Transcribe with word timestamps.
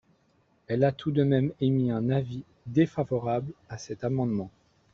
Elle 0.65 0.83
a 0.83 0.91
tout 0.91 1.11
de 1.11 1.21
même 1.23 1.51
émis 1.61 1.91
un 1.91 2.09
avis– 2.09 2.41
défavorable– 2.65 3.53
à 3.69 3.77
cet 3.77 4.03
amendement. 4.03 4.49